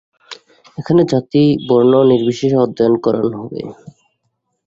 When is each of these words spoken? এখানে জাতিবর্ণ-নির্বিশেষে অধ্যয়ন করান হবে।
এখানে 0.77 1.01
জাতিবর্ণ-নির্বিশেষে 1.11 2.57
অধ্যয়ন 2.57 2.93
করান 3.05 3.29
হবে। 3.39 3.59